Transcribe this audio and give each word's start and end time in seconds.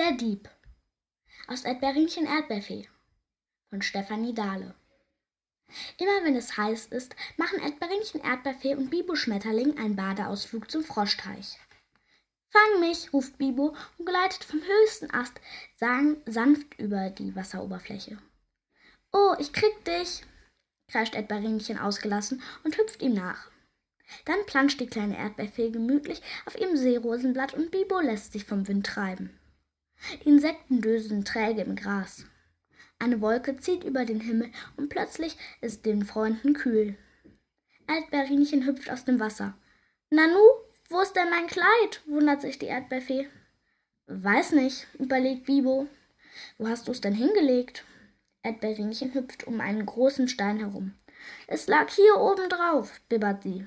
Der 0.00 0.12
Dieb 0.12 0.48
aus 1.46 1.66
Erdbeerinchen 1.66 2.24
Erdbeerfee 2.24 2.88
von 3.68 3.82
Stefanie 3.82 4.32
Dahle. 4.32 4.74
Immer 5.98 6.24
wenn 6.24 6.36
es 6.36 6.56
heiß 6.56 6.86
ist, 6.86 7.14
machen 7.36 7.60
Erdbeerinchen 7.60 8.22
Erdbeerfee 8.22 8.76
und 8.76 8.88
Bibo 8.88 9.14
Schmetterling 9.14 9.76
einen 9.76 9.96
Badeausflug 9.96 10.70
zum 10.70 10.84
Froschteich. 10.84 11.58
Fang 12.48 12.80
mich, 12.80 13.12
ruft 13.12 13.36
Bibo 13.36 13.76
und 13.98 14.06
gleitet 14.06 14.42
vom 14.42 14.62
höchsten 14.62 15.10
Ast 15.10 15.38
sanft 15.76 16.78
über 16.78 17.10
die 17.10 17.36
Wasseroberfläche. 17.36 18.16
Oh, 19.12 19.34
ich 19.38 19.52
krieg 19.52 19.84
dich, 19.84 20.24
kreischt 20.88 21.14
Erdbeerinchen 21.14 21.78
ausgelassen 21.78 22.42
und 22.64 22.78
hüpft 22.78 23.02
ihm 23.02 23.12
nach. 23.12 23.50
Dann 24.24 24.46
planscht 24.46 24.80
die 24.80 24.86
kleine 24.86 25.18
Erdbeerfee 25.18 25.68
gemütlich 25.68 26.22
auf 26.46 26.58
ihrem 26.58 26.78
Seerosenblatt 26.78 27.52
und 27.52 27.70
Bibo 27.70 28.00
lässt 28.00 28.32
sich 28.32 28.46
vom 28.46 28.66
Wind 28.66 28.86
treiben. 28.86 29.36
Die 30.22 30.28
Insekten 30.28 30.80
dösen 30.80 31.24
träge 31.24 31.62
im 31.62 31.76
Gras. 31.76 32.24
Eine 32.98 33.20
Wolke 33.20 33.56
zieht 33.56 33.84
über 33.84 34.04
den 34.04 34.20
Himmel 34.20 34.50
und 34.76 34.88
plötzlich 34.88 35.36
ist 35.60 35.86
den 35.86 36.04
Freunden 36.04 36.52
kühl. 36.52 36.96
Erdbeerinchen 37.88 38.66
hüpft 38.66 38.90
aus 38.90 39.04
dem 39.04 39.18
Wasser. 39.20 39.54
Nanu, 40.10 40.38
wo 40.88 41.00
ist 41.00 41.14
denn 41.14 41.30
mein 41.30 41.46
Kleid? 41.46 42.02
wundert 42.06 42.42
sich 42.42 42.58
die 42.58 42.66
Erdbeerfee. 42.66 43.28
Weiß 44.06 44.52
nicht, 44.52 44.86
überlegt 44.98 45.46
Bibo. 45.46 45.88
Wo 46.58 46.68
hast 46.68 46.88
du's 46.88 47.00
denn 47.00 47.14
hingelegt? 47.14 47.84
Erdbeerinchen 48.42 49.14
hüpft 49.14 49.46
um 49.46 49.60
einen 49.60 49.86
großen 49.86 50.28
Stein 50.28 50.58
herum. 50.58 50.94
Es 51.46 51.66
lag 51.66 51.90
hier 51.90 52.16
oben 52.16 52.48
drauf, 52.48 53.00
bibbert 53.08 53.42
sie. 53.42 53.66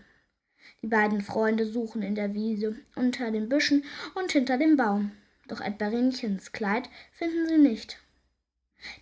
Die 0.82 0.88
beiden 0.88 1.22
Freunde 1.22 1.66
suchen 1.66 2.02
in 2.02 2.16
der 2.16 2.34
Wiese, 2.34 2.76
unter 2.96 3.32
den 3.32 3.50
Büschen 3.50 3.84
und 4.16 4.32
hinter 4.32 4.58
dem 4.58 4.76
Baum. 4.76 5.12
Doch 5.48 5.62
Erdbeerinchens 5.62 6.52
Kleid 6.52 6.90
finden 7.12 7.48
sie 7.48 7.58
nicht. 7.58 7.98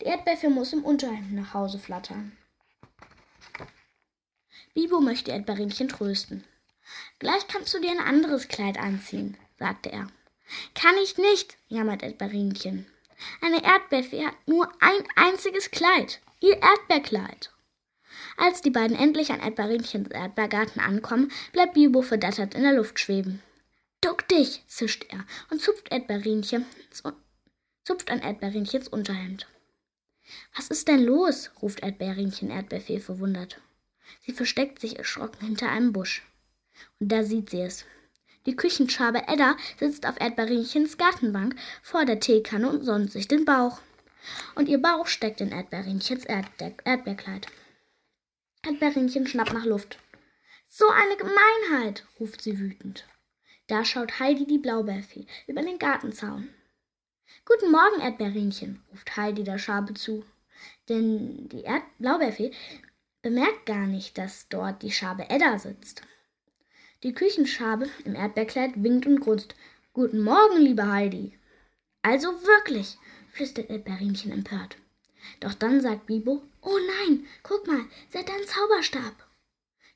Die 0.02 0.06
Erdbeerfee 0.06 0.50
muss 0.50 0.74
im 0.74 0.84
Unterhemd 0.84 1.34
nach 1.34 1.54
Hause 1.54 1.80
flattern. 1.80 2.38
Bibo 4.74 5.02
möchte 5.02 5.32
Erdbeerinchen 5.32 5.90
trösten. 5.90 6.46
Gleich 7.20 7.48
kannst 7.48 7.74
du 7.74 7.80
dir 7.80 7.92
ein 7.92 8.00
anderes 8.00 8.48
Kleid 8.48 8.78
anziehen, 8.80 9.38
sagte 9.60 9.92
er. 9.92 10.08
Kann 10.76 10.96
ich 11.04 11.18
nicht, 11.18 11.58
jammert 11.68 12.04
Erdbeerinchen. 12.04 12.86
Eine 13.42 13.64
Erdbeerfee 13.64 14.26
hat 14.26 14.36
nur 14.48 14.72
ein 14.82 15.04
einziges 15.16 15.72
Kleid, 15.72 16.22
ihr 16.40 16.58
Erdbeerkleid. 16.62 17.52
Als 18.38 18.62
die 18.62 18.72
beiden 18.72 18.98
endlich 18.98 19.32
an 19.32 19.40
Erdbeerinchens 19.40 20.10
Erdbeergarten 20.10 20.82
ankommen, 20.82 21.32
bleibt 21.52 21.74
Bibo 21.74 22.02
verdattert 22.02 22.56
in 22.56 22.64
der 22.64 22.74
Luft 22.74 23.00
schweben. 23.00 23.42
Duck 24.02 24.28
dich, 24.28 24.64
zischt 24.68 25.06
er 25.10 25.26
und 25.52 25.62
zupft, 25.62 25.92
Erdbeerinchen, 25.92 26.66
zupft 27.84 28.10
an 28.10 28.20
Erdbeerinchens 28.20 28.88
Unterhemd. 28.88 29.48
Was 30.56 30.70
ist 30.70 30.88
denn 30.88 31.04
los? 31.04 31.52
ruft 31.62 31.82
Erdbeerinchen 31.82 32.50
Erdbeerfee 32.50 33.00
verwundert. 33.00 33.62
Sie 34.26 34.34
versteckt 34.34 34.80
sich 34.80 34.98
erschrocken 34.98 35.46
hinter 35.46 35.70
einem 35.70 35.94
Busch. 35.94 36.24
Und 37.00 37.12
da 37.12 37.24
sieht 37.24 37.52
sie 37.52 37.62
es. 37.62 37.86
Die 38.48 38.56
Küchenschabe 38.56 39.28
Edda 39.28 39.56
sitzt 39.80 40.08
auf 40.08 40.20
Erdbeerinchens 40.20 40.98
Gartenbank 40.98 41.56
vor 41.84 42.06
der 42.06 42.20
Teekanne 42.20 42.70
und 42.70 42.84
sonnt 42.84 43.12
sich 43.12 43.28
den 43.28 43.46
Bauch. 43.46 43.82
Und 44.56 44.68
ihr 44.68 44.82
Bauch 44.82 45.06
steckt 45.06 45.42
in 45.42 45.52
Erdbeerinchens 45.52 46.26
Erdbe 46.26 46.76
Erdbeerkleid. 46.84 47.48
Erdbeerinchen 48.64 49.28
schnappt 49.28 49.54
nach 49.54 49.66
Luft. 49.66 50.00
So 50.68 50.90
eine 50.90 51.18
Gemeinheit, 51.18 52.06
ruft 52.20 52.42
sie 52.42 52.58
wütend. 52.58 53.06
Da 53.72 53.86
schaut 53.86 54.20
Heidi 54.20 54.46
die 54.46 54.58
Blaubeerfee 54.58 55.26
über 55.48 55.62
den 55.62 55.80
Gartenzaun. 55.80 56.50
Guten 57.46 57.72
Morgen, 57.72 58.02
Erdbeerinchen, 58.02 58.84
ruft 58.92 59.16
Heidi 59.16 59.46
der 59.46 59.60
Schabe 59.60 59.94
zu. 59.94 60.26
Denn 60.90 61.48
die 61.48 61.62
Erd 61.62 61.84
Blaubeerfee 61.98 62.52
bemerkt 63.22 63.66
gar 63.66 63.88
nicht, 63.88 64.18
dass 64.18 64.50
dort 64.50 64.84
die 64.84 64.92
Schabe 64.92 65.30
Edda 65.30 65.58
sitzt. 65.58 66.02
Die 67.04 67.14
Küchenschabe 67.14 67.90
im 68.04 68.14
Erdbeerkleid 68.14 68.84
winkt 68.84 69.08
und 69.08 69.22
grunzt. 69.22 69.56
Guten 69.94 70.20
Morgen, 70.20 70.60
liebe 70.60 70.92
Heidi. 70.92 71.40
Also 72.02 72.28
wirklich, 72.44 72.98
flüstert 73.32 73.70
Erdbeerinchen 73.70 74.34
empört. 74.34 74.76
Doch 75.40 75.54
dann 75.54 75.80
sagt 75.80 76.08
Bibo, 76.08 76.44
oh 76.62 76.78
nein, 77.08 77.26
guck 77.42 77.66
mal, 77.68 77.86
sie 78.10 78.18
hat 78.18 78.30
einen 78.30 78.46
Zauberstab. 78.46 79.31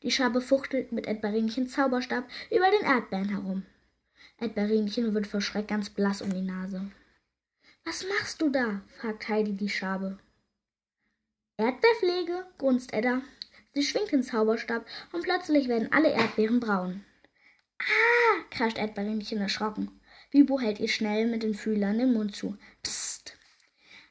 Die 0.03 0.11
Schabe 0.11 0.41
fuchtelt 0.41 0.91
mit 0.91 1.07
Erdbeerinchens 1.07 1.73
Zauberstab 1.73 2.25
über 2.51 2.69
den 2.72 2.85
Erdbeeren 2.85 3.29
herum. 3.29 3.66
Erdbeerinchen 4.39 5.13
wird 5.13 5.28
vor 5.28 5.41
Schreck 5.41 5.67
ganz 5.67 5.89
blass 5.89 6.22
um 6.22 6.33
die 6.33 6.41
Nase. 6.41 6.91
Was 7.85 8.06
machst 8.07 8.41
du 8.41 8.50
da? 8.50 8.81
fragt 8.97 9.29
Heidi 9.29 9.53
die 9.53 9.69
Schabe. 9.69 10.17
Erdbeerpflege, 11.57 12.45
grunzt 12.57 12.94
Edda. 12.94 13.22
Sie 13.73 13.83
schwingt 13.83 14.11
den 14.11 14.23
Zauberstab 14.23 14.85
und 15.11 15.23
plötzlich 15.23 15.67
werden 15.67 15.91
alle 15.91 16.12
Erdbeeren 16.12 16.59
braun. 16.59 17.06
Ah, 17.79 18.44
kreischt 18.50 18.77
Erdbeerinchen 18.77 19.39
erschrocken. 19.39 20.01
Bibo 20.31 20.59
hält 20.59 20.79
ihr 20.79 20.89
schnell 20.89 21.27
mit 21.27 21.44
den 21.44 21.53
Fühlern 21.53 21.97
den 21.97 22.13
Mund 22.13 22.35
zu. 22.35 22.57
Psst. 22.83 23.38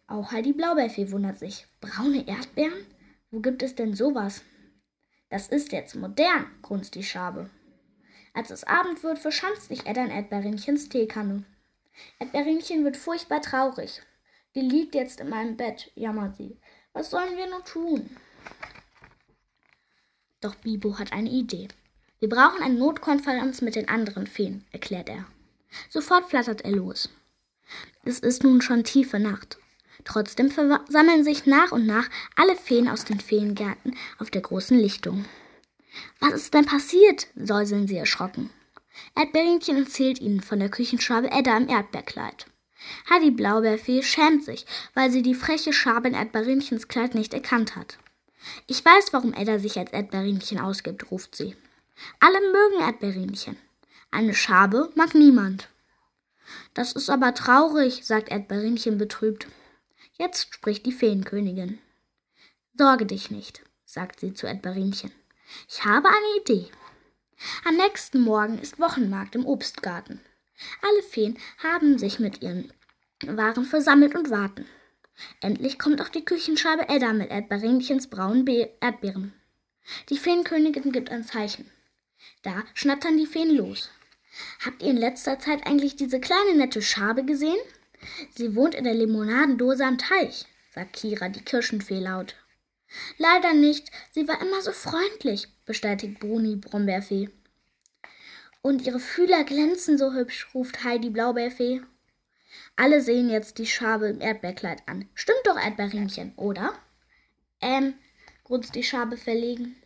Auch 0.06 0.32
Heidi 0.32 0.52
Blaubeerfee 0.52 1.10
wundert 1.10 1.38
sich. 1.38 1.66
Braune 1.80 2.26
Erdbeeren? 2.26 2.86
Wo 3.30 3.40
gibt 3.40 3.62
es 3.62 3.74
denn 3.74 3.94
sowas? 3.94 4.42
Das 5.34 5.48
ist 5.48 5.72
jetzt 5.72 5.96
modern, 5.96 6.46
grunzt 6.62 6.94
die 6.94 7.02
Schabe. 7.02 7.50
Als 8.34 8.52
es 8.52 8.62
Abend 8.62 9.02
wird, 9.02 9.18
verschanzt 9.18 9.66
sich 9.66 9.84
Edda 9.84 10.04
in 10.04 10.12
Erdbeerinchens 10.12 10.88
Teekanne. 10.88 11.42
Erdbeerinchen 12.20 12.84
wird 12.84 12.96
furchtbar 12.96 13.42
traurig. 13.42 14.00
Die 14.54 14.60
liegt 14.60 14.94
jetzt 14.94 15.18
in 15.18 15.28
meinem 15.28 15.56
Bett, 15.56 15.90
jammert 15.96 16.36
sie. 16.36 16.56
Was 16.92 17.10
sollen 17.10 17.36
wir 17.36 17.50
nun 17.50 17.64
tun? 17.64 18.16
Doch 20.40 20.54
Bibo 20.54 21.00
hat 21.00 21.12
eine 21.12 21.30
Idee. 21.30 21.66
Wir 22.20 22.28
brauchen 22.28 22.62
eine 22.62 22.78
Notkonferenz 22.78 23.60
mit 23.60 23.74
den 23.74 23.88
anderen 23.88 24.28
Feen, 24.28 24.64
erklärt 24.70 25.08
er. 25.08 25.26
Sofort 25.90 26.26
flattert 26.30 26.60
er 26.60 26.70
los. 26.70 27.08
Es 28.04 28.20
ist 28.20 28.44
nun 28.44 28.60
schon 28.60 28.84
tiefe 28.84 29.18
Nacht. 29.18 29.58
Trotzdem 30.04 30.50
versammeln 30.50 31.24
sich 31.24 31.46
nach 31.46 31.72
und 31.72 31.86
nach 31.86 32.08
alle 32.36 32.56
Feen 32.56 32.88
aus 32.88 33.04
den 33.04 33.20
Feengärten 33.20 33.96
auf 34.18 34.30
der 34.30 34.42
großen 34.42 34.78
Lichtung. 34.78 35.24
Was 36.20 36.34
ist 36.34 36.54
denn 36.54 36.66
passiert? 36.66 37.28
säuseln 37.36 37.86
sie 37.86 37.96
erschrocken. 37.96 38.50
Erdbeerinchen 39.16 39.76
erzählt 39.76 40.20
ihnen 40.20 40.40
von 40.40 40.60
der 40.60 40.68
Küchenschabe 40.68 41.30
Edda 41.30 41.56
im 41.56 41.68
Erdbeerkleid. 41.68 42.46
Heidi 43.08 43.30
Blaubeerfee 43.30 44.02
schämt 44.02 44.44
sich, 44.44 44.66
weil 44.92 45.10
sie 45.10 45.22
die 45.22 45.34
freche 45.34 45.72
Schabe 45.72 46.08
in 46.08 46.14
Erdbeerinchens 46.14 46.88
Kleid 46.88 47.14
nicht 47.14 47.32
erkannt 47.32 47.76
hat. 47.76 47.98
Ich 48.66 48.84
weiß, 48.84 49.12
warum 49.12 49.32
Edda 49.32 49.58
sich 49.58 49.78
als 49.78 49.92
Erdbeerinchen 49.92 50.60
ausgibt, 50.60 51.10
ruft 51.10 51.34
sie. 51.34 51.56
Alle 52.20 52.40
mögen 52.40 52.80
Erdbeerinchen. 52.80 53.56
Eine 54.10 54.34
Schabe 54.34 54.90
mag 54.94 55.14
niemand. 55.14 55.68
Das 56.74 56.92
ist 56.92 57.08
aber 57.08 57.34
traurig, 57.34 58.04
sagt 58.04 58.28
Erdbeerinchen 58.28 58.98
betrübt. 58.98 59.46
Jetzt 60.16 60.54
spricht 60.54 60.86
die 60.86 60.92
Feenkönigin. 60.92 61.80
Sorge 62.78 63.04
dich 63.04 63.32
nicht, 63.32 63.62
sagt 63.84 64.20
sie 64.20 64.32
zu 64.32 64.46
Erdbeerinchen. 64.46 65.10
Ich 65.68 65.84
habe 65.84 66.08
eine 66.08 66.40
Idee. 66.40 66.70
Am 67.64 67.76
nächsten 67.76 68.20
Morgen 68.20 68.58
ist 68.60 68.78
Wochenmarkt 68.78 69.34
im 69.34 69.44
Obstgarten. 69.44 70.20
Alle 70.82 71.02
Feen 71.02 71.36
haben 71.58 71.98
sich 71.98 72.20
mit 72.20 72.42
ihren 72.42 72.72
Waren 73.26 73.64
versammelt 73.64 74.14
und 74.14 74.30
warten. 74.30 74.66
Endlich 75.40 75.80
kommt 75.80 76.00
auch 76.00 76.08
die 76.08 76.24
Küchenscheibe 76.24 76.88
Edda 76.88 77.12
mit 77.12 77.30
Erdbeerinchens 77.30 78.08
braunen 78.08 78.44
Be 78.44 78.70
Erdbeeren. 78.80 79.32
Die 80.10 80.18
Feenkönigin 80.18 80.92
gibt 80.92 81.10
ein 81.10 81.24
Zeichen. 81.24 81.68
Da 82.42 82.62
schnattern 82.74 83.18
die 83.18 83.26
Feen 83.26 83.50
los. 83.50 83.90
Habt 84.64 84.80
ihr 84.82 84.90
in 84.90 84.96
letzter 84.96 85.40
Zeit 85.40 85.66
eigentlich 85.66 85.96
diese 85.96 86.20
kleine 86.20 86.56
nette 86.56 86.82
Schabe 86.82 87.24
gesehen? 87.24 87.58
Sie 88.30 88.54
wohnt 88.54 88.74
in 88.74 88.84
der 88.84 88.94
Limonadendose 88.94 89.84
am 89.84 89.98
Teich, 89.98 90.46
sagt 90.74 90.94
Kira, 90.94 91.28
die 91.28 91.42
Kirschenfee 91.42 92.00
laut. 92.00 92.36
Leider 93.18 93.54
nicht, 93.54 93.90
sie 94.12 94.28
war 94.28 94.40
immer 94.40 94.60
so 94.62 94.72
freundlich, 94.72 95.48
bestätigt 95.64 96.20
Bruni 96.20 96.56
Brombeerfee. 96.56 97.30
Und 98.62 98.86
ihre 98.86 99.00
Fühler 99.00 99.44
glänzen 99.44 99.98
so 99.98 100.12
hübsch, 100.12 100.48
ruft 100.54 100.84
Heidi 100.84 101.10
Blaubeerfee. 101.10 101.82
Alle 102.76 103.00
sehen 103.00 103.28
jetzt 103.28 103.58
die 103.58 103.66
Schabe 103.66 104.08
im 104.08 104.20
Erdbeerkleid 104.20 104.82
an. 104.86 105.08
Stimmt 105.14 105.42
doch, 105.44 105.56
Erdbeerinchen, 105.56 106.32
oder? 106.36 106.72
Ähm, 107.60 107.94
grunzt 108.44 108.74
die 108.74 108.82
Schabe 108.82 109.16
verlegen. 109.16 109.76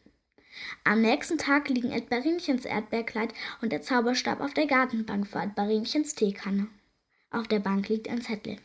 Am 0.85 1.03
nächsten 1.03 1.39
Tag 1.39 1.69
liegen 1.69 1.91
Erdbeerinchens 1.91 2.65
Erdbeerkleid 2.65 3.33
und 3.63 3.73
der 3.73 3.83
Zauberstab 3.83 4.41
auf 4.41 4.55
der 4.55 4.67
Gartenbank 4.67 5.27
vor 5.27 5.43
Erdbeerinchens 5.43 6.15
Teekanne. 6.15 6.69
Auf 7.31 7.47
der 7.47 7.61
Bank 7.61 7.89
liegt 7.89 8.09
ein 8.09 8.23
Zettel. 8.23 8.59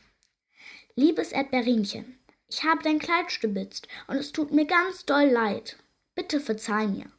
Liebes 0.96 1.32
Erdbeerinchen, 1.32 2.18
ich 2.48 2.64
habe 2.64 2.84
dein 2.84 3.00
Kleid 3.00 3.32
stibitzt 3.32 3.88
und 4.08 4.16
es 4.16 4.32
tut 4.32 4.52
mir 4.52 4.66
ganz 4.66 5.06
doll 5.06 5.26
leid. 5.26 5.78
Bitte 6.16 6.40
verzeih 6.40 6.88
mir. 6.88 7.12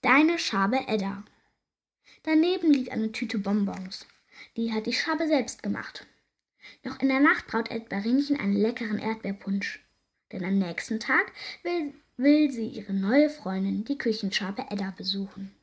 Deine 0.00 0.38
Schabe 0.38 0.78
Edda. 0.86 1.24
Daneben 2.22 2.72
liegt 2.72 2.92
eine 2.92 3.12
Tüte 3.12 3.38
Bonbons. 3.38 4.06
Die 4.56 4.72
hat 4.72 4.86
die 4.86 4.92
Schabe 4.92 5.26
selbst 5.26 5.62
gemacht. 5.62 6.06
Noch 6.84 7.00
in 7.00 7.08
der 7.08 7.20
Nacht 7.20 7.46
braut 7.46 7.70
Edbarinchen 7.70 8.38
einen 8.38 8.56
leckeren 8.56 8.98
Erdbeerpunsch. 8.98 9.84
Denn 10.30 10.44
am 10.44 10.58
nächsten 10.58 11.00
Tag 11.00 11.32
will, 11.62 11.94
will 12.16 12.50
sie 12.50 12.68
ihre 12.68 12.92
neue 12.92 13.28
Freundin, 13.28 13.84
die 13.84 13.98
Küchenschabe 13.98 14.66
Edda, 14.70 14.94
besuchen. 14.96 15.55